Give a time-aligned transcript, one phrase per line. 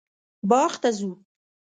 [0.49, 1.11] باغ ته ځو